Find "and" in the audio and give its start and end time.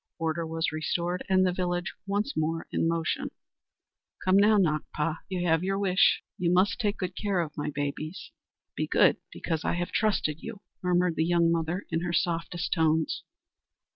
1.29-1.45